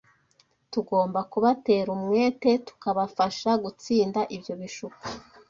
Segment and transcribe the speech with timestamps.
[0.71, 5.01] Tugomba kubatera umwete tukabafasha gutsinda ibyo bishuko